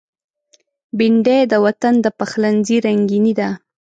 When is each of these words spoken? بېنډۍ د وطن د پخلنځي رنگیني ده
بېنډۍ 0.97 1.41
د 1.51 1.53
وطن 1.65 1.93
د 2.01 2.05
پخلنځي 2.17 2.77
رنگیني 2.85 3.33
ده 3.39 3.49